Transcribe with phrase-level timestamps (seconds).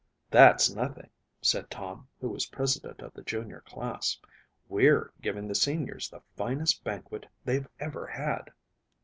[0.31, 1.11] "That's nothing,"
[1.43, 4.17] said Tom, who was president of the junior class.
[4.67, 8.49] "We're giving the seniors the finest banquet they've ever had."